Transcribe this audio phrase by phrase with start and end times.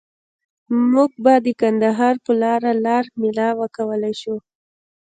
[0.91, 4.35] مونږ به د کندهار په لاره لار میله وکولای شو.